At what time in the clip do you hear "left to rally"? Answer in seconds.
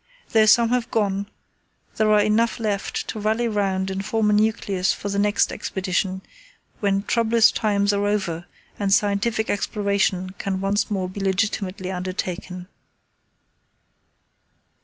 2.59-3.47